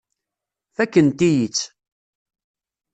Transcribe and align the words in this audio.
Fakkent-iyi-tt. 0.75 1.65